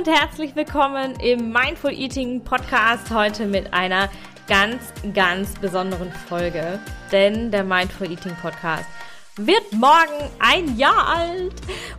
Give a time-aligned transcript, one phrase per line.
[0.00, 4.08] und herzlich willkommen im Mindful Eating Podcast heute mit einer
[4.48, 6.78] ganz, ganz besonderen Folge.
[7.12, 8.86] Denn der Mindful Eating Podcast
[9.36, 11.52] wird morgen ein Jahr alt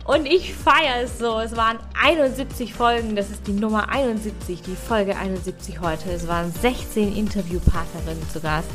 [0.04, 1.38] und ich feiere es so.
[1.38, 6.10] Es waren 71 Folgen, das ist die Nummer 71, die Folge 71 heute.
[6.10, 8.70] Es waren 16 Interviewpartnerinnen zu Gast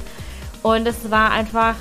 [0.64, 1.76] und es war einfach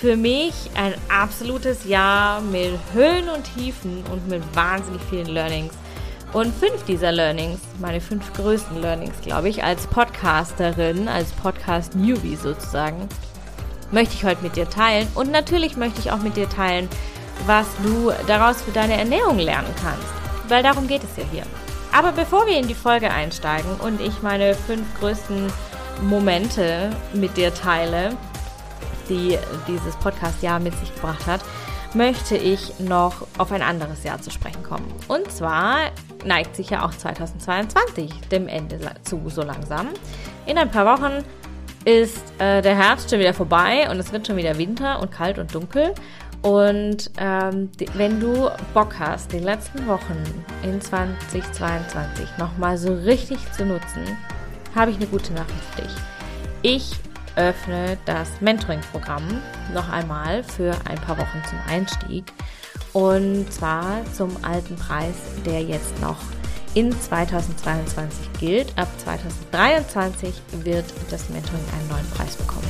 [0.00, 5.74] für mich ein absolutes Jahr mit Höhen und Tiefen und mit wahnsinnig vielen Learnings.
[6.32, 13.06] Und fünf dieser Learnings, meine fünf größten Learnings, glaube ich, als Podcasterin, als Podcast-Newbie sozusagen,
[13.90, 15.06] möchte ich heute mit dir teilen.
[15.14, 16.88] Und natürlich möchte ich auch mit dir teilen,
[17.44, 20.08] was du daraus für deine Ernährung lernen kannst.
[20.48, 21.42] Weil darum geht es ja hier.
[21.92, 25.52] Aber bevor wir in die Folge einsteigen und ich meine fünf größten
[26.02, 28.16] Momente mit dir teile,
[29.10, 31.42] die dieses Podcast-Jahr mit sich gebracht hat,
[31.94, 34.86] möchte ich noch auf ein anderes Jahr zu sprechen kommen.
[35.08, 35.90] Und zwar
[36.24, 39.88] neigt sich ja auch 2022 dem Ende zu, so langsam.
[40.46, 41.24] In ein paar Wochen
[41.84, 45.38] ist äh, der Herbst schon wieder vorbei und es wird schon wieder Winter und kalt
[45.38, 45.94] und dunkel.
[46.42, 50.22] Und ähm, wenn du Bock hast, die letzten Wochen
[50.64, 54.16] in 2022 nochmal so richtig zu nutzen,
[54.74, 55.94] habe ich eine gute Nachricht für dich.
[56.62, 56.92] Ich
[57.36, 59.40] öffne das Mentoring-Programm
[59.74, 62.24] noch einmal für ein paar Wochen zum Einstieg.
[62.92, 65.14] Und zwar zum alten Preis,
[65.46, 66.18] der jetzt noch
[66.74, 68.78] in 2022 gilt.
[68.78, 72.68] Ab 2023 wird das Mentoring einen neuen Preis bekommen.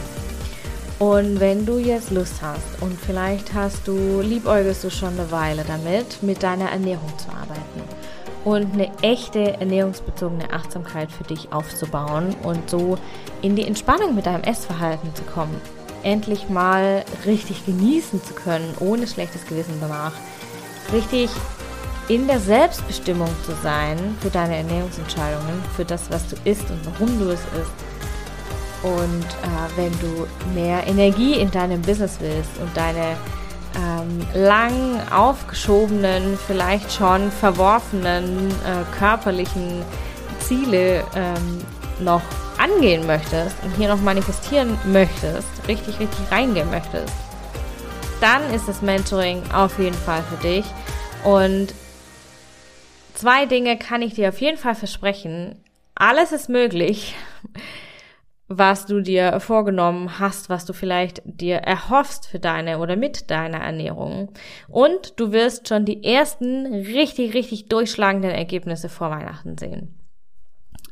[0.99, 5.65] Und wenn du jetzt Lust hast und vielleicht hast du, liebäugelst du schon eine Weile
[5.67, 8.02] damit, mit deiner Ernährung zu arbeiten
[8.45, 12.99] und eine echte ernährungsbezogene Achtsamkeit für dich aufzubauen und so
[13.41, 15.61] in die Entspannung mit deinem Essverhalten zu kommen.
[16.03, 20.12] Endlich mal richtig genießen zu können, ohne schlechtes Gewissen danach.
[20.93, 21.31] Richtig
[22.09, 27.19] in der Selbstbestimmung zu sein für deine Ernährungsentscheidungen, für das, was du isst und warum
[27.19, 27.72] du es isst.
[28.83, 33.16] Und äh, wenn du mehr Energie in deinem Business willst und deine
[33.77, 39.83] ähm, lang aufgeschobenen, vielleicht schon verworfenen äh, körperlichen
[40.41, 41.65] Ziele ähm,
[42.00, 42.22] noch
[42.59, 47.12] angehen möchtest und hier noch manifestieren möchtest, richtig, richtig reingehen möchtest,
[48.21, 50.65] dann ist das Mentoring auf jeden Fall für dich.
[51.25, 51.75] Und
[53.15, 55.56] zwei Dinge kann ich dir auf jeden Fall versprechen.
[55.94, 57.15] Alles ist möglich
[58.59, 63.59] was du dir vorgenommen hast, was du vielleicht dir erhoffst für deine oder mit deiner
[63.59, 64.33] Ernährung.
[64.69, 69.99] Und du wirst schon die ersten richtig, richtig durchschlagenden Ergebnisse vor Weihnachten sehen.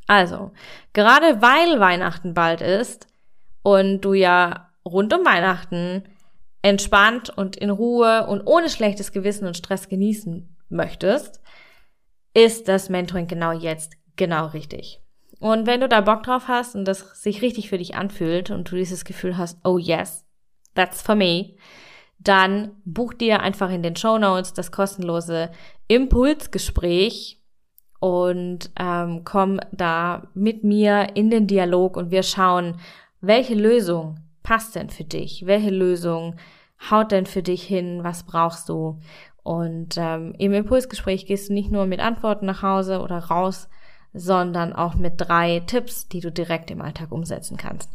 [0.07, 0.53] Also,
[0.93, 3.07] gerade weil Weihnachten bald ist
[3.63, 6.05] und du ja rund um Weihnachten
[6.63, 11.41] entspannt und in Ruhe und ohne schlechtes Gewissen und Stress genießen möchtest,
[12.35, 15.00] ist das Mentoring genau jetzt genau richtig.
[15.41, 18.71] Und wenn du da Bock drauf hast und das sich richtig für dich anfühlt und
[18.71, 20.25] du dieses Gefühl hast, oh yes,
[20.75, 21.55] that's for me,
[22.19, 25.51] dann buch dir einfach in den Show Notes das kostenlose
[25.89, 27.41] Impulsgespräch
[28.01, 32.77] und ähm, komm da mit mir in den Dialog und wir schauen,
[33.23, 35.47] welche Lösung passt denn für dich?
[35.47, 36.37] Welche Lösung
[36.91, 38.01] haut denn für dich hin?
[38.03, 39.01] Was brauchst du?
[39.43, 43.69] Und ähm, im Impulsgespräch gehst du nicht nur mit Antworten nach Hause oder raus,
[44.13, 47.91] sondern auch mit drei Tipps, die du direkt im Alltag umsetzen kannst.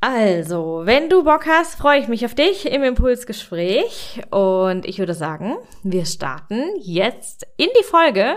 [0.00, 5.14] Also, wenn du Bock hast, freue ich mich auf dich im Impulsgespräch und ich würde
[5.14, 8.36] sagen, wir starten jetzt in die Folge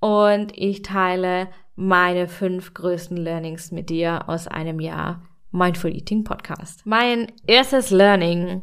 [0.00, 6.84] und ich teile meine fünf größten Learnings mit dir aus einem Jahr Mindful Eating Podcast.
[6.84, 8.60] Mein erstes Learning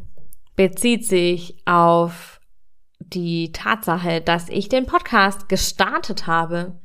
[0.56, 2.41] bezieht sich auf
[3.14, 6.80] die Tatsache, dass ich den Podcast gestartet habe,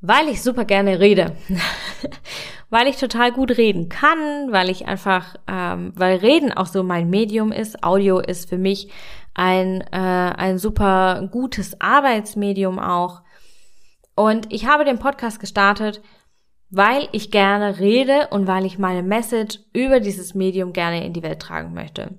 [0.00, 1.36] weil ich super gerne rede,
[2.70, 7.10] weil ich total gut reden kann, weil ich einfach, ähm, weil Reden auch so mein
[7.10, 7.82] Medium ist.
[7.82, 8.92] Audio ist für mich
[9.34, 13.22] ein äh, ein super gutes Arbeitsmedium auch.
[14.14, 16.02] Und ich habe den Podcast gestartet,
[16.70, 21.22] weil ich gerne rede und weil ich meine Message über dieses Medium gerne in die
[21.22, 22.18] Welt tragen möchte.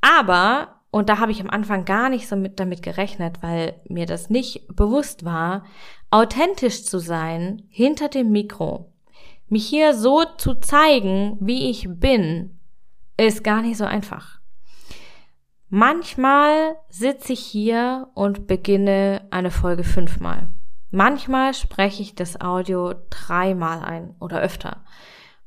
[0.00, 4.06] Aber und da habe ich am Anfang gar nicht so mit damit gerechnet, weil mir
[4.06, 5.64] das nicht bewusst war,
[6.10, 8.92] authentisch zu sein hinter dem Mikro.
[9.48, 12.58] Mich hier so zu zeigen, wie ich bin,
[13.16, 14.40] ist gar nicht so einfach.
[15.68, 20.48] Manchmal sitze ich hier und beginne eine Folge fünfmal.
[20.90, 24.84] Manchmal spreche ich das Audio dreimal ein oder öfter.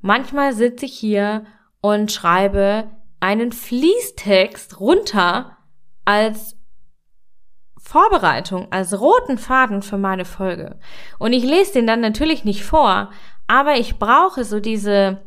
[0.02, 1.46] Manchmal sitze ich hier
[1.82, 5.58] und schreibe einen Fließtext runter
[6.06, 6.56] als
[7.78, 10.80] Vorbereitung, als roten Faden für meine Folge.
[11.18, 13.12] Und ich lese den dann natürlich nicht vor,
[13.48, 15.22] aber ich brauche so diese,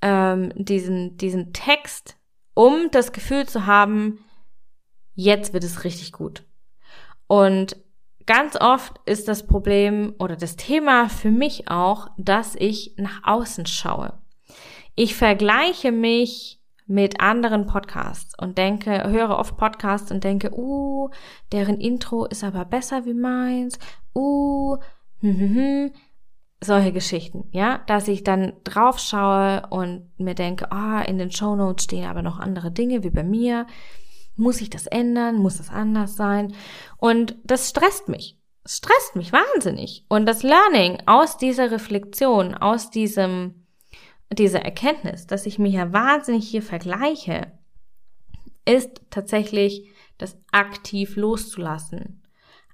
[0.00, 2.16] ähm, diesen, diesen Text,
[2.54, 4.24] um das Gefühl zu haben,
[5.14, 6.44] jetzt wird es richtig gut.
[7.26, 7.76] Und
[8.26, 13.66] ganz oft ist das Problem oder das Thema für mich auch, dass ich nach außen
[13.66, 14.18] schaue.
[14.94, 16.61] Ich vergleiche mich
[16.92, 21.08] mit anderen Podcasts und denke, höre oft Podcasts und denke, uh,
[21.50, 23.78] deren Intro ist aber besser wie meins,
[24.14, 24.76] uh,
[25.20, 25.92] hm, hm, hm,
[26.60, 31.56] solche Geschichten, ja, dass ich dann drauf schaue und mir denke, ah, in den Show
[31.56, 33.66] Notes stehen aber noch andere Dinge wie bei mir.
[34.36, 35.36] Muss ich das ändern?
[35.36, 36.54] Muss das anders sein?
[36.98, 38.38] Und das stresst mich.
[38.64, 40.04] Es stresst mich wahnsinnig.
[40.08, 43.61] Und das Learning aus dieser Reflexion, aus diesem,
[44.38, 47.52] dieser Erkenntnis, dass ich mich ja wahnsinnig hier vergleiche,
[48.64, 52.22] ist tatsächlich das aktiv loszulassen.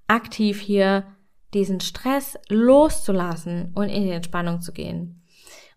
[0.07, 1.07] Aktiv hier
[1.55, 5.23] diesen Stress loszulassen und in die Entspannung zu gehen.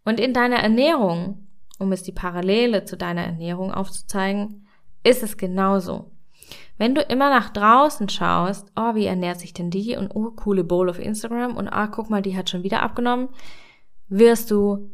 [0.04, 1.48] Und in deiner Ernährung,
[1.80, 4.68] um es die Parallele zu deiner Ernährung aufzuzeigen,
[5.04, 6.12] ist es genauso.
[6.78, 10.63] Wenn du immer nach draußen schaust, oh, wie ernährt sich denn die und oh, coole
[10.63, 13.30] Bowl auf Instagram und ah, guck mal, die hat schon wieder abgenommen,
[14.10, 14.89] wirst du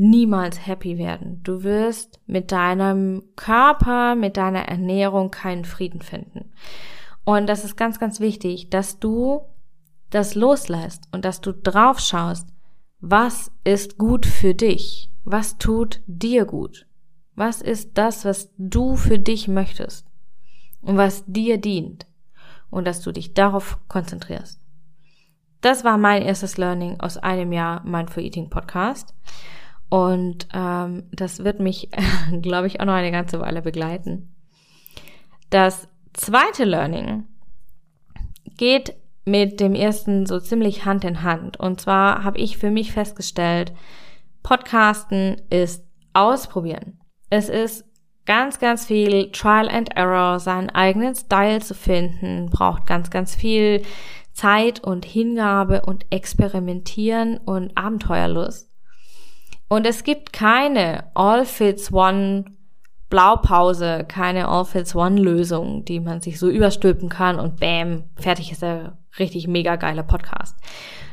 [0.00, 1.42] niemals happy werden.
[1.42, 6.52] Du wirst mit deinem Körper, mit deiner Ernährung keinen Frieden finden.
[7.24, 9.42] Und das ist ganz, ganz wichtig, dass du
[10.08, 12.48] das loslässt und dass du drauf schaust,
[13.00, 15.10] was ist gut für dich?
[15.24, 16.86] Was tut dir gut?
[17.34, 20.06] Was ist das, was du für dich möchtest
[20.80, 22.06] und was dir dient?
[22.70, 24.60] Und dass du dich darauf konzentrierst.
[25.60, 29.14] Das war mein erstes Learning aus einem Jahr Mindful Eating Podcast.
[29.90, 31.90] Und ähm, das wird mich,
[32.42, 34.34] glaube ich, auch noch eine ganze Weile begleiten.
[35.50, 37.24] Das zweite Learning
[38.56, 38.94] geht
[39.24, 41.58] mit dem ersten so ziemlich Hand in Hand.
[41.58, 43.72] Und zwar habe ich für mich festgestellt,
[44.42, 45.84] Podcasten ist
[46.14, 47.00] ausprobieren.
[47.28, 47.84] Es ist
[48.26, 53.82] ganz, ganz viel Trial and Error, seinen eigenen Style zu finden, braucht ganz, ganz viel
[54.32, 58.69] Zeit und Hingabe und Experimentieren und Abenteuerlust.
[59.72, 62.44] Und es gibt keine All Fits One
[63.08, 68.50] Blaupause, keine All Fits One Lösung, die man sich so überstülpen kann und bam, fertig
[68.50, 70.56] ist der richtig mega geiler Podcast.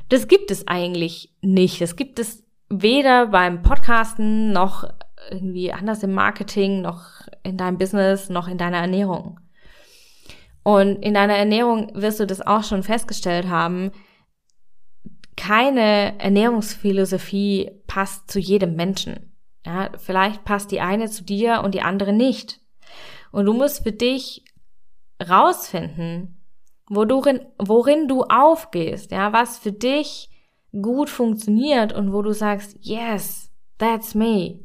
[0.09, 1.81] Das gibt es eigentlich nicht.
[1.81, 4.89] Das gibt es weder beim Podcasten noch
[5.29, 9.39] irgendwie anders im Marketing, noch in deinem Business, noch in deiner Ernährung.
[10.63, 13.91] Und in deiner Ernährung wirst du das auch schon festgestellt haben.
[15.37, 19.33] Keine Ernährungsphilosophie passt zu jedem Menschen.
[19.65, 22.59] Ja, vielleicht passt die eine zu dir und die andere nicht.
[23.31, 24.43] Und du musst für dich
[25.25, 26.43] rausfinden,
[26.89, 30.29] worin, worin du aufgehst, ja, was für dich
[30.81, 34.59] gut funktioniert und wo du sagst, yes, that's me.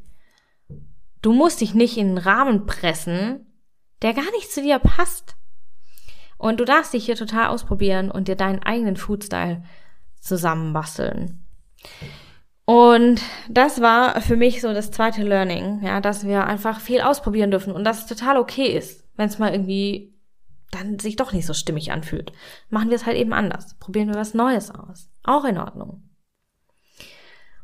[1.21, 3.47] Du musst dich nicht in einen Rahmen pressen,
[4.03, 5.37] der gar nicht zu dir passt.
[6.37, 9.63] Und du darfst dich hier total ausprobieren und dir deinen eigenen Foodstyle
[10.23, 11.45] zusammenbasteln.
[12.65, 17.51] Und das war für mich so das zweite Learning, ja, dass wir einfach viel ausprobieren
[17.51, 20.15] dürfen und dass es total okay ist, wenn es mal irgendwie
[20.71, 22.33] dann sich doch nicht so stimmig anfühlt.
[22.71, 23.77] Machen wir es halt eben anders.
[23.79, 25.11] Probieren wir was Neues aus.
[25.23, 26.09] Auch in Ordnung.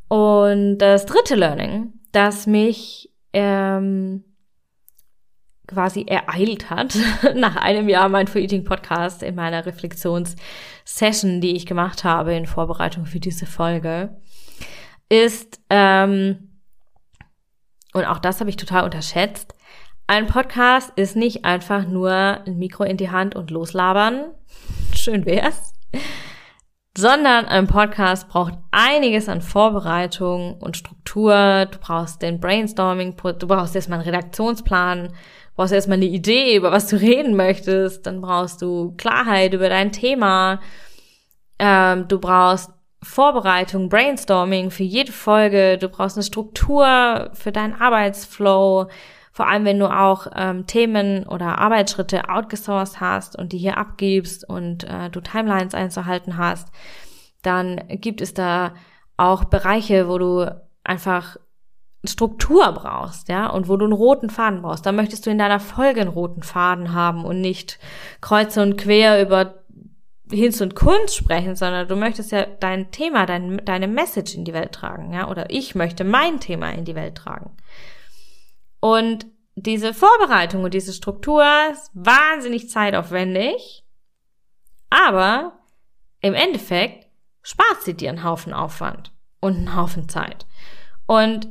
[0.08, 4.24] Und das dritte Learning, das mich ähm,
[5.68, 6.98] quasi ereilt hat,
[7.36, 12.46] nach einem Jahr mein For Eating Podcast in meiner Reflexionssession, die ich gemacht habe in
[12.46, 14.16] Vorbereitung für diese Folge,
[15.08, 16.58] ist, ähm,
[17.94, 19.54] und auch das habe ich total unterschätzt,
[20.10, 24.32] ein Podcast ist nicht einfach nur ein Mikro in die Hand und loslabern.
[24.94, 25.74] Schön wär's.
[26.96, 31.66] Sondern ein Podcast braucht einiges an Vorbereitung und Struktur.
[31.66, 35.12] Du brauchst den Brainstorming, du brauchst erstmal einen Redaktionsplan,
[35.58, 38.06] brauchst erstmal eine Idee, über was du reden möchtest.
[38.06, 40.60] Dann brauchst du Klarheit über dein Thema.
[41.58, 42.70] Ähm, du brauchst
[43.02, 45.76] Vorbereitung, Brainstorming für jede Folge.
[45.76, 48.88] Du brauchst eine Struktur für deinen Arbeitsflow
[49.38, 54.48] vor allem, wenn du auch ähm, Themen oder Arbeitsschritte outgesourced hast und die hier abgibst
[54.48, 56.72] und äh, du Timelines einzuhalten hast,
[57.42, 58.74] dann gibt es da
[59.16, 61.36] auch Bereiche, wo du einfach
[62.04, 64.86] Struktur brauchst, ja, und wo du einen roten Faden brauchst.
[64.86, 67.78] Da möchtest du in deiner Folge einen roten Faden haben und nicht
[68.20, 69.64] kreuze und quer über
[70.30, 74.52] Hinz und Kunst sprechen, sondern du möchtest ja dein Thema, dein, deine Message in die
[74.52, 77.56] Welt tragen, ja, oder ich möchte mein Thema in die Welt tragen.
[78.80, 79.26] Und
[79.56, 83.84] diese Vorbereitung und diese Struktur ist wahnsinnig zeitaufwendig.
[84.90, 85.58] Aber
[86.20, 87.06] im Endeffekt
[87.42, 90.46] spart sie dir einen Haufen Aufwand und einen Haufen Zeit.
[91.06, 91.48] Und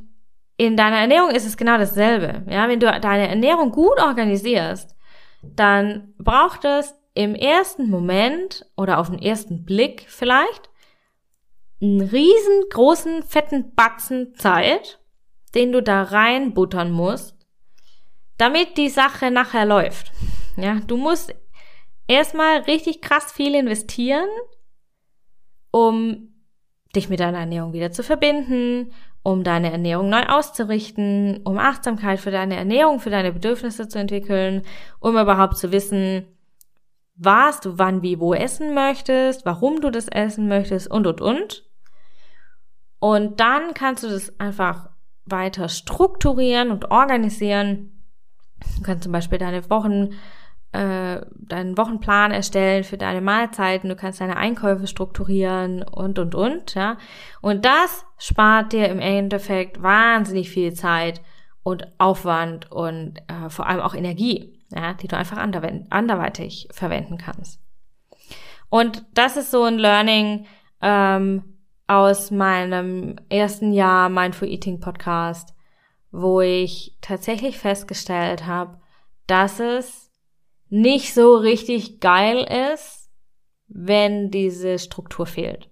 [0.57, 2.43] in deiner Ernährung ist es genau dasselbe.
[2.51, 4.95] Ja, wenn du deine Ernährung gut organisierst,
[5.43, 10.69] dann braucht es im ersten Moment oder auf den ersten Blick vielleicht
[11.81, 14.99] einen riesengroßen fetten Batzen Zeit,
[15.53, 17.35] den du da reinbuttern musst,
[18.37, 20.11] damit die Sache nachher läuft.
[20.57, 21.35] Ja, du musst
[22.07, 24.29] erstmal richtig krass viel investieren,
[25.71, 26.33] um
[26.95, 28.91] dich mit deiner Ernährung wieder zu verbinden,
[29.27, 34.62] um deine Ernährung neu auszurichten, um Achtsamkeit für deine Ernährung, für deine Bedürfnisse zu entwickeln,
[35.01, 36.25] um überhaupt zu wissen,
[37.15, 41.65] was du wann, wie, wo essen möchtest, warum du das essen möchtest und, und, und.
[43.00, 44.91] Und dann kannst du das einfach
[45.25, 48.01] weiter strukturieren und organisieren.
[48.77, 50.12] Du kannst zum Beispiel deine Wochen
[50.77, 56.75] äh, deinen Wochenplan erstellen für deine Mahlzeiten, du kannst deine Einkäufe strukturieren und, und, und,
[56.75, 56.98] ja.
[57.41, 61.22] Und das spart dir im Endeffekt wahnsinnig viel Zeit
[61.63, 67.60] und Aufwand und äh, vor allem auch Energie, ja, die du einfach anderweitig verwenden kannst.
[68.69, 70.46] Und das ist so ein Learning
[70.84, 71.57] ähm,
[71.88, 75.55] aus meinem ersten Jahr Mindful Eating Podcast,
[76.12, 78.79] wo ich tatsächlich festgestellt habe,
[79.25, 80.06] dass es
[80.69, 83.09] nicht so richtig geil ist,
[83.67, 85.69] wenn diese Struktur fehlt.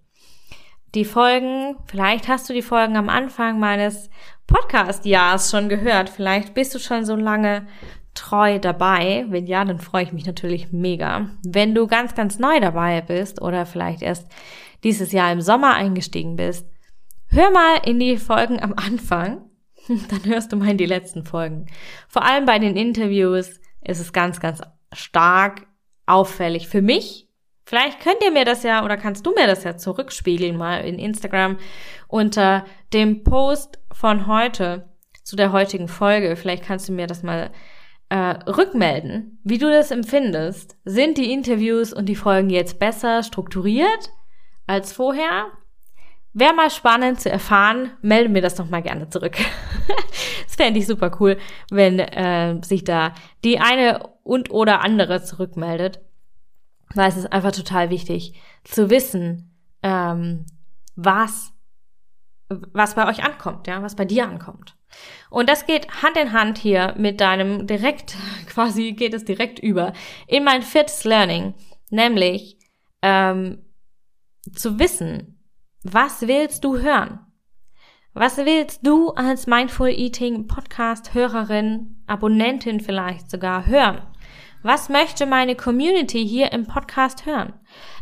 [0.93, 4.09] Die Folgen, vielleicht hast du die Folgen am Anfang meines
[4.47, 7.67] Podcast-Jahres schon gehört, vielleicht bist du schon so lange
[8.13, 9.25] treu dabei.
[9.27, 11.29] Wenn ja, dann freue ich mich natürlich mega.
[11.45, 14.27] Wenn du ganz, ganz neu dabei bist oder vielleicht erst
[14.83, 16.67] dieses Jahr im Sommer eingestiegen bist,
[17.27, 19.49] hör mal in die Folgen am Anfang.
[19.87, 21.67] Dann hörst du mal in die letzten Folgen.
[22.07, 24.61] Vor allem bei den Interviews ist es ganz, ganz
[24.95, 25.67] stark
[26.05, 27.29] auffällig für mich.
[27.65, 30.99] Vielleicht könnt ihr mir das ja oder kannst du mir das ja zurückspiegeln mal in
[30.99, 31.57] Instagram
[32.07, 34.89] unter dem Post von heute
[35.23, 36.35] zu der heutigen Folge.
[36.35, 37.51] Vielleicht kannst du mir das mal
[38.09, 38.15] äh,
[38.47, 40.77] rückmelden, wie du das empfindest.
[40.85, 44.11] Sind die Interviews und die Folgen jetzt besser strukturiert
[44.67, 45.47] als vorher?
[46.37, 49.37] Wäre mal spannend zu erfahren, melde mir das doch mal gerne zurück.
[50.43, 51.37] das fände ich super cool,
[51.71, 53.13] wenn äh, sich da
[53.45, 56.01] die eine und oder andere zurückmeldet.
[56.93, 58.33] Weil es ist einfach total wichtig
[58.65, 60.45] zu wissen, ähm,
[60.97, 61.53] was,
[62.49, 64.75] was bei euch ankommt, ja, was bei dir ankommt.
[65.29, 69.93] Und das geht Hand in Hand hier mit deinem direkt, quasi geht es direkt über
[70.27, 71.53] in mein viertes Learning,
[71.89, 72.57] nämlich
[73.01, 73.63] ähm,
[74.53, 75.34] zu wissen,
[75.87, 77.19] was willst du hören?
[78.15, 84.01] Was willst du als Mindful Eating Podcast Hörerin, Abonnentin vielleicht sogar hören?
[84.63, 87.53] Was möchte meine Community hier im Podcast hören?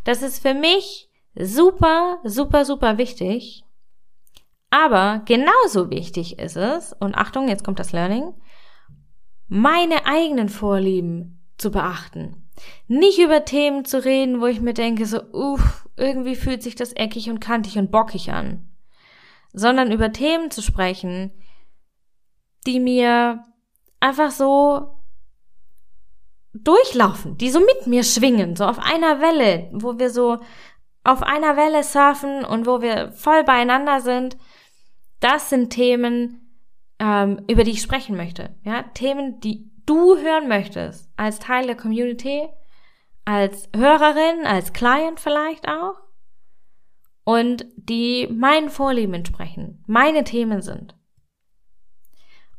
[0.06, 3.66] Das ist für mich super, super, super wichtig.
[4.70, 8.34] Aber genauso wichtig ist es, und Achtung, jetzt kommt das Learning,
[9.50, 12.50] meine eigenen Vorlieben zu beachten.
[12.88, 16.94] Nicht über Themen zu reden, wo ich mir denke, so, uff, irgendwie fühlt sich das
[16.94, 18.70] eckig und kantig und bockig an,
[19.54, 21.32] sondern über Themen zu sprechen,
[22.66, 23.44] die mir
[24.00, 24.98] einfach so
[26.54, 30.40] durchlaufen, die so mit mir schwingen, so auf einer Welle, wo wir so
[31.04, 34.38] auf einer Welle surfen und wo wir voll beieinander sind.
[35.20, 36.58] Das sind Themen,
[37.00, 38.56] ähm, über die ich sprechen möchte.
[38.64, 42.48] Ja, Themen, die du hören möchtest als Teil der Community
[43.26, 45.96] als Hörerin, als Client vielleicht auch
[47.24, 50.96] und die meinen Vorlieben entsprechen, meine Themen sind.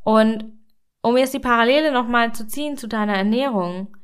[0.03, 0.53] Und
[1.01, 3.95] um jetzt die Parallele nochmal zu ziehen zu deiner Ernährung,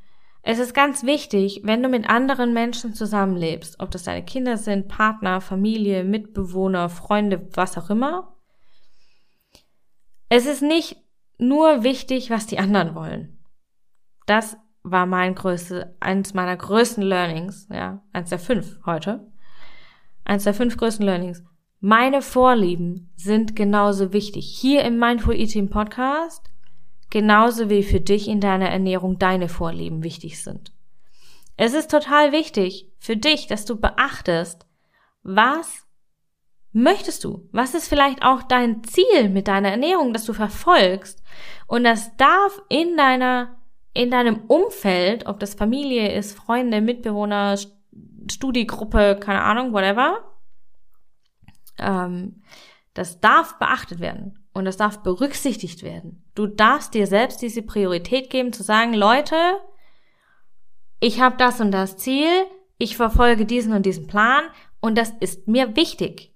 [0.44, 4.88] es ist ganz wichtig, wenn du mit anderen Menschen zusammenlebst, ob das deine Kinder sind,
[4.88, 8.36] Partner, Familie, Mitbewohner, Freunde, was auch immer.
[10.30, 10.98] Es ist nicht
[11.38, 13.44] nur wichtig, was die anderen wollen.
[14.25, 19.27] Das war mein größte, eins meiner größten Learnings, ja, eins der fünf heute.
[20.23, 21.43] Eins der fünf größten Learnings.
[21.79, 24.45] Meine Vorlieben sind genauso wichtig.
[24.59, 26.50] Hier im Mindful Eating Podcast,
[27.09, 30.71] genauso wie für dich in deiner Ernährung deine Vorlieben wichtig sind.
[31.57, 34.65] Es ist total wichtig für dich, dass du beachtest,
[35.23, 35.85] was
[36.71, 37.47] möchtest du?
[37.51, 41.21] Was ist vielleicht auch dein Ziel mit deiner Ernährung, das du verfolgst?
[41.67, 43.61] Und das darf in deiner
[43.93, 47.57] in deinem Umfeld, ob das Familie ist, Freunde, Mitbewohner,
[48.29, 50.31] Studiegruppe, keine Ahnung, whatever,
[51.77, 52.41] ähm,
[52.93, 56.24] das darf beachtet werden und das darf berücksichtigt werden.
[56.36, 59.36] Du darfst dir selbst diese Priorität geben, zu sagen, Leute,
[61.00, 62.29] ich habe das und das Ziel,
[62.77, 64.43] ich verfolge diesen und diesen Plan
[64.79, 66.33] und das ist mir wichtig.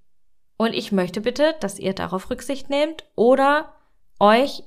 [0.58, 3.74] Und ich möchte bitte, dass ihr darauf Rücksicht nehmt oder
[4.20, 4.64] euch,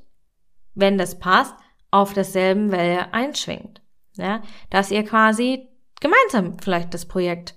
[0.74, 1.54] wenn das passt,
[1.90, 3.82] auf derselben Welle einschwingt.
[4.16, 5.68] Ja, dass ihr quasi
[6.00, 7.54] gemeinsam vielleicht das Projekt,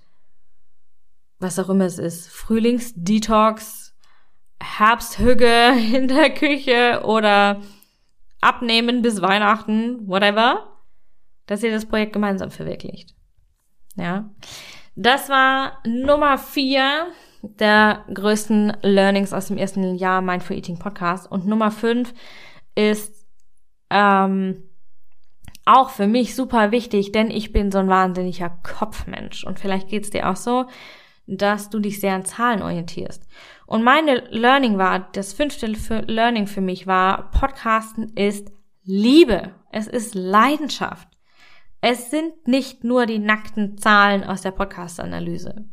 [1.38, 3.94] was auch immer es ist, Frühlingsdetox,
[4.60, 7.60] Herbsthüge in der Küche oder
[8.40, 10.68] abnehmen bis Weihnachten, whatever,
[11.46, 13.14] dass ihr das Projekt gemeinsam verwirklicht.
[13.96, 14.30] Ja.
[14.94, 17.08] Das war Nummer vier
[17.42, 21.30] der größten Learnings aus dem ersten Jahr Mindful Eating Podcast.
[21.30, 22.14] Und Nummer fünf
[22.74, 23.21] ist
[23.92, 24.64] ähm,
[25.64, 29.44] auch für mich super wichtig, denn ich bin so ein wahnsinniger Kopfmensch.
[29.44, 30.66] Und vielleicht geht's dir auch so,
[31.26, 33.26] dass du dich sehr an Zahlen orientierst.
[33.66, 38.50] Und meine Learning war, das fünfte Learning für mich war, Podcasten ist
[38.84, 39.54] Liebe.
[39.70, 41.08] Es ist Leidenschaft.
[41.80, 45.64] Es sind nicht nur die nackten Zahlen aus der Podcast-Analyse.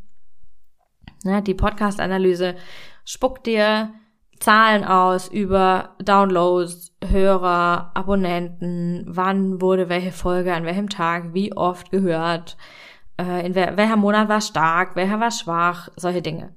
[1.23, 2.55] Ja, die Podcast-Analyse
[3.03, 3.93] spuckt dir
[4.39, 11.91] Zahlen aus über Downloads, Hörer, Abonnenten, wann wurde welche Folge an welchem Tag, wie oft
[11.91, 12.57] gehört,
[13.19, 16.55] äh, in wel welcher Monat war stark, welcher war schwach, solche Dinge.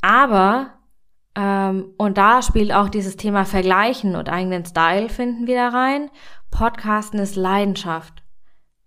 [0.00, 0.74] Aber,
[1.34, 6.10] ähm, und da spielt auch dieses Thema Vergleichen und eigenen Style finden wieder rein.
[6.50, 8.22] Podcasten ist Leidenschaft.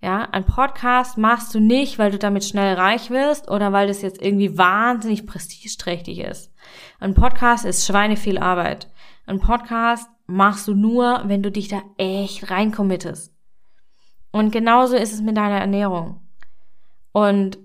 [0.01, 4.03] Ja, ein Podcast machst du nicht, weil du damit schnell reich wirst oder weil das
[4.03, 6.53] jetzt irgendwie wahnsinnig prestigeträchtig ist.
[6.99, 8.89] Ein Podcast ist schweineviel Arbeit.
[9.27, 13.35] Ein Podcast machst du nur, wenn du dich da echt reinkommittest.
[14.31, 16.27] Und genauso ist es mit deiner Ernährung.
[17.11, 17.59] Und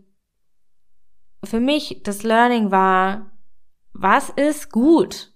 [1.42, 3.32] für mich das Learning war,
[3.94, 5.32] was ist gut?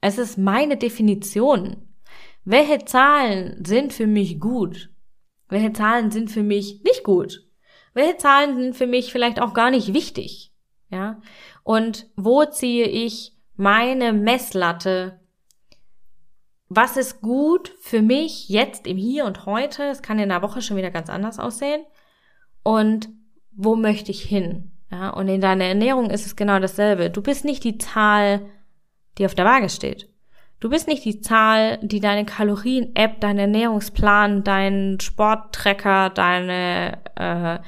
[0.00, 1.94] Es ist meine Definition.
[2.44, 4.88] Welche Zahlen sind für mich gut?
[5.50, 7.46] Welche Zahlen sind für mich nicht gut?
[7.92, 10.54] Welche Zahlen sind für mich vielleicht auch gar nicht wichtig?
[10.88, 11.20] Ja?
[11.70, 15.20] Und wo ziehe ich meine Messlatte?
[16.68, 19.84] Was ist gut für mich jetzt im Hier und heute?
[19.84, 21.84] Es kann in einer Woche schon wieder ganz anders aussehen.
[22.64, 23.08] Und
[23.52, 24.72] wo möchte ich hin?
[24.90, 27.08] Ja, und in deiner Ernährung ist es genau dasselbe.
[27.08, 28.46] Du bist nicht die Zahl,
[29.16, 30.08] die auf der Waage steht.
[30.58, 37.60] Du bist nicht die Zahl, die deine Kalorien-App, dein Ernährungsplan, dein Sporttrecker, deine, äh,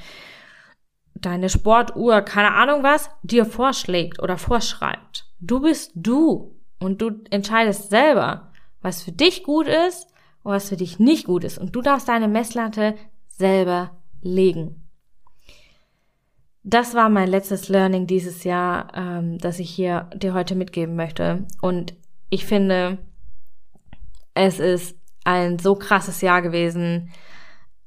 [1.14, 5.26] deine Sportuhr, keine Ahnung was, dir vorschlägt oder vorschreibt.
[5.40, 10.08] Du bist du und du entscheidest selber, was für dich gut ist
[10.42, 11.58] und was für dich nicht gut ist.
[11.58, 12.94] Und du darfst deine Messlatte
[13.28, 14.82] selber legen.
[16.64, 21.44] Das war mein letztes Learning dieses Jahr, ähm, das ich hier dir heute mitgeben möchte.
[21.60, 21.94] Und
[22.30, 22.98] ich finde,
[24.34, 27.10] es ist ein so krasses Jahr gewesen.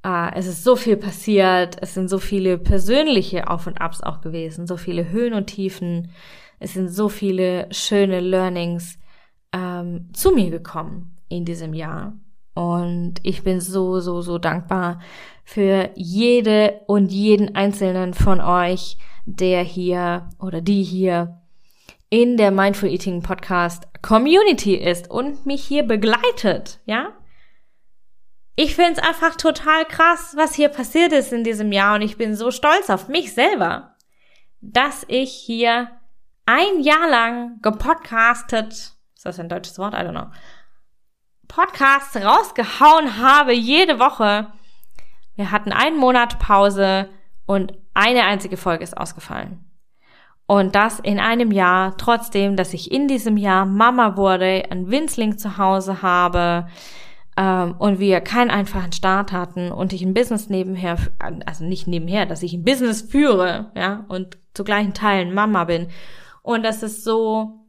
[0.05, 1.77] Uh, es ist so viel passiert.
[1.81, 4.67] Es sind so viele persönliche Auf und Abs auch gewesen.
[4.67, 6.11] So viele Höhen und Tiefen.
[6.59, 8.99] Es sind so viele schöne Learnings
[9.51, 12.13] ähm, zu mir gekommen in diesem Jahr.
[12.53, 14.99] Und ich bin so, so, so dankbar
[15.43, 21.41] für jede und jeden einzelnen von euch, der hier oder die hier
[22.11, 27.13] in der Mindful Eating Podcast Community ist und mich hier begleitet, ja?
[28.55, 32.35] Ich find's einfach total krass, was hier passiert ist in diesem Jahr und ich bin
[32.35, 33.95] so stolz auf mich selber,
[34.61, 35.89] dass ich hier
[36.45, 39.93] ein Jahr lang gepodcastet, ist das ein deutsches Wort?
[39.93, 40.27] I don't know.
[41.47, 44.47] Podcasts rausgehauen habe jede Woche.
[45.35, 47.09] Wir hatten einen Monat Pause
[47.45, 49.69] und eine einzige Folge ist ausgefallen.
[50.47, 55.37] Und das in einem Jahr, trotzdem, dass ich in diesem Jahr Mama wurde, ein Winzling
[55.37, 56.67] zu Hause habe
[57.37, 60.97] ähm, und wir keinen einfachen Start hatten und ich ein Business nebenher,
[61.45, 65.87] also nicht nebenher, dass ich ein Business führe, ja, und zu gleichen Teilen Mama bin.
[66.41, 67.65] Und das ist so,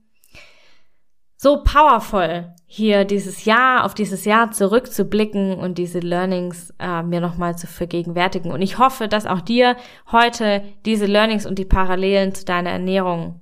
[1.37, 7.57] so powerful, hier dieses Jahr, auf dieses Jahr zurückzublicken und diese Learnings äh, mir nochmal
[7.57, 8.53] zu vergegenwärtigen.
[8.53, 9.77] Und ich hoffe, dass auch dir
[10.11, 13.41] heute diese Learnings und die Parallelen zu deiner Ernährung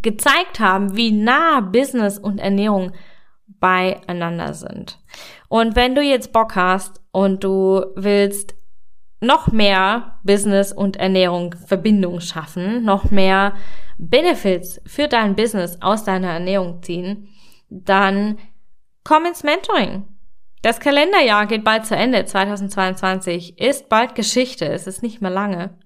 [0.00, 2.92] gezeigt haben, wie nah Business und Ernährung
[3.60, 4.98] beieinander sind.
[5.48, 8.54] Und wenn du jetzt Bock hast und du willst
[9.20, 13.54] noch mehr Business und Ernährung Verbindung schaffen, noch mehr
[13.98, 17.28] Benefits für dein Business aus deiner Ernährung ziehen,
[17.68, 18.38] dann
[19.04, 20.06] komm ins Mentoring.
[20.62, 22.24] Das Kalenderjahr geht bald zu Ende.
[22.24, 24.66] 2022 ist bald Geschichte.
[24.66, 25.78] Es ist nicht mehr lange.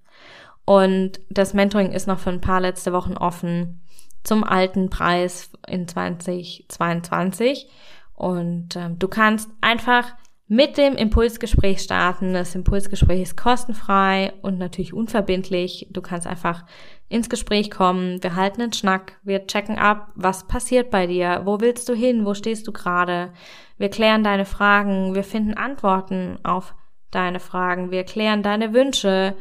[0.65, 3.82] Und das Mentoring ist noch für ein paar letzte Wochen offen
[4.23, 7.69] zum alten Preis in 2022.
[8.15, 10.15] Und ähm, du kannst einfach
[10.49, 12.35] mit dem Impulsgespräch starten.
[12.35, 15.89] Das Impulsgespräch ist kostenfrei und natürlich unverbindlich.
[15.91, 16.67] Du kannst einfach
[17.09, 18.23] ins Gespräch kommen.
[18.23, 19.19] Wir halten einen Schnack.
[19.23, 21.43] Wir checken ab, was passiert bei dir.
[21.45, 22.27] Wo willst du hin?
[22.27, 23.33] Wo stehst du gerade?
[23.79, 25.15] Wir klären deine Fragen.
[25.15, 26.75] Wir finden Antworten auf
[27.11, 27.91] deine Fragen.
[27.91, 29.35] Wir klären deine Wünsche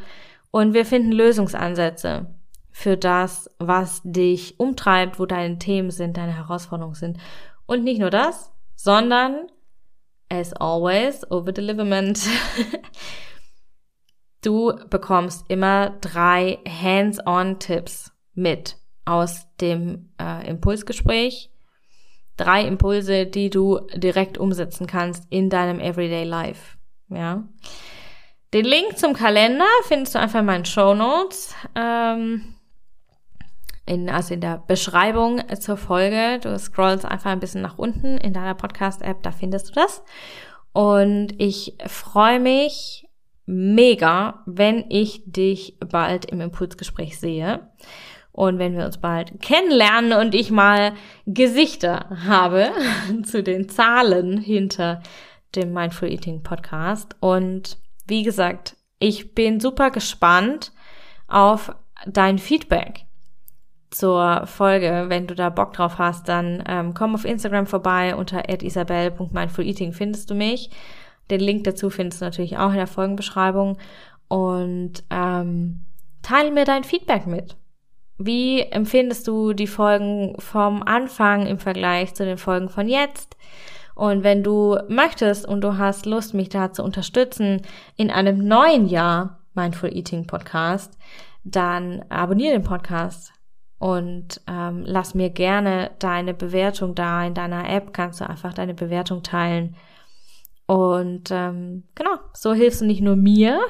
[0.50, 2.34] und wir finden Lösungsansätze
[2.72, 7.18] für das, was dich umtreibt, wo deine Themen sind, deine Herausforderungen sind.
[7.66, 9.46] Und nicht nur das, sondern
[10.28, 12.26] as always, over deliverment.
[14.42, 21.50] du bekommst immer drei Hands-on-Tipps mit aus dem äh, Impulsgespräch.
[22.38, 26.78] Drei Impulse, die du direkt umsetzen kannst in deinem Everyday Life.
[27.10, 27.46] Ja.
[28.54, 31.54] Den Link zum Kalender findest du einfach in meinen Show Notes.
[31.74, 32.51] Ähm,
[33.86, 36.38] in, also in der Beschreibung zur Folge.
[36.40, 40.02] Du scrollst einfach ein bisschen nach unten in deiner Podcast-App, da findest du das.
[40.72, 43.06] Und ich freue mich
[43.46, 47.68] mega, wenn ich dich bald im Impulsgespräch sehe.
[48.30, 50.94] Und wenn wir uns bald kennenlernen und ich mal
[51.26, 52.70] Gesichter habe
[53.24, 55.02] zu den Zahlen hinter
[55.54, 57.14] dem Mindful Eating Podcast.
[57.20, 60.72] Und wie gesagt, ich bin super gespannt
[61.28, 61.74] auf
[62.06, 63.04] dein Feedback
[63.94, 65.06] zur Folge.
[65.08, 70.30] Wenn du da Bock drauf hast, dann ähm, komm auf Instagram vorbei unter isabel.mindfuleating findest
[70.30, 70.70] du mich.
[71.30, 73.78] Den Link dazu findest du natürlich auch in der Folgenbeschreibung.
[74.28, 75.84] Und ähm,
[76.22, 77.56] teile mir dein Feedback mit.
[78.18, 83.36] Wie empfindest du die Folgen vom Anfang im Vergleich zu den Folgen von jetzt?
[83.94, 87.62] Und wenn du möchtest und du hast Lust, mich da zu unterstützen
[87.96, 90.96] in einem neuen Jahr Mindful Eating Podcast,
[91.44, 93.32] dann abonniere den Podcast
[93.82, 97.26] und ähm, lass mir gerne deine Bewertung da.
[97.26, 99.74] In deiner App kannst du einfach deine Bewertung teilen.
[100.66, 103.60] Und ähm, genau, so hilfst du nicht nur mir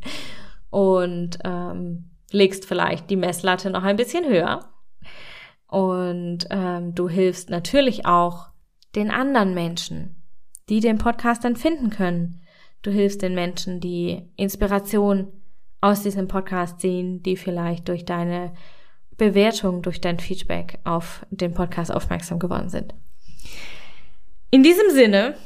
[0.70, 4.70] und ähm, legst vielleicht die Messlatte noch ein bisschen höher.
[5.66, 8.46] Und ähm, du hilfst natürlich auch
[8.96, 10.24] den anderen Menschen,
[10.70, 12.40] die den Podcast dann finden können.
[12.80, 15.30] Du hilfst den Menschen, die Inspiration
[15.82, 18.54] aus diesem Podcast ziehen, die vielleicht durch deine
[19.22, 22.92] Bewertung durch dein Feedback auf den Podcast aufmerksam geworden sind.
[24.50, 25.36] In diesem Sinne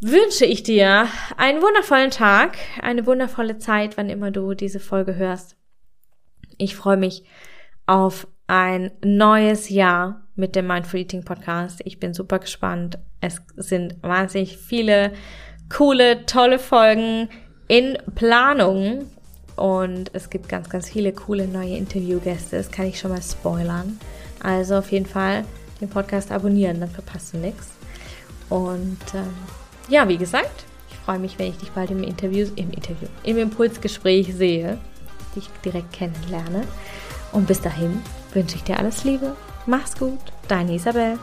[0.00, 5.56] wünsche ich dir einen wundervollen Tag, eine wundervolle Zeit, wann immer du diese Folge hörst.
[6.58, 7.24] Ich freue mich
[7.86, 11.80] auf ein neues Jahr mit dem Mindful Eating Podcast.
[11.84, 13.00] Ich bin super gespannt.
[13.20, 15.12] Es sind wahnsinnig viele
[15.76, 17.28] coole, tolle Folgen
[17.66, 19.10] in Planung
[19.58, 22.56] und es gibt ganz, ganz viele coole neue Interviewgäste.
[22.56, 23.98] Das kann ich schon mal spoilern.
[24.40, 25.44] Also auf jeden Fall
[25.80, 27.68] den Podcast abonnieren, dann verpasst du nichts.
[28.48, 29.34] Und ähm,
[29.88, 33.38] ja, wie gesagt, ich freue mich, wenn ich dich bald im Interview, im Interview, im
[33.38, 34.78] Impulsgespräch sehe,
[35.34, 36.62] dich direkt kennenlerne.
[37.32, 38.00] Und bis dahin
[38.32, 39.36] wünsche ich dir alles Liebe.
[39.66, 40.18] Mach's gut,
[40.48, 41.18] deine Isabel.